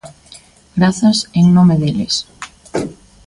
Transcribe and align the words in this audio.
Grazas 0.79 1.17
en 1.39 1.53
nome 1.53 1.75
deles. 1.77 2.15